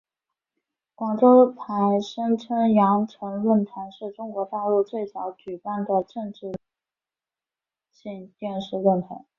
[0.95, 6.55] 广州台声称羊城论坛是中国大陆最早举办的政论
[7.91, 9.27] 性电视论坛。